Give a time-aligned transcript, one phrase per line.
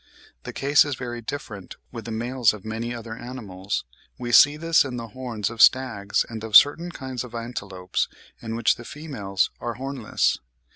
[0.45, 3.83] The case is very different with the males of many other animals.
[4.17, 8.07] We see this in the horns of stags and of certain kinds of antelopes
[8.41, 10.39] in which the females are hornless.